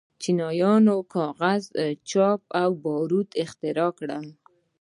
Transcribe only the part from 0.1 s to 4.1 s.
چینایانو کاغذ، چاپ او باروت اختراع